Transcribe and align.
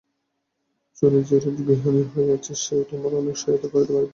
চুনি 0.97 1.19
যেরূপ 1.27 1.55
গৃহিণী 1.67 2.03
হইয়াছে 2.11 2.53
সেও 2.63 2.81
তোমার 2.89 3.11
অনেক 3.21 3.35
সহায়তা 3.37 3.67
করিতে 3.67 3.91
পারিবে। 3.93 4.09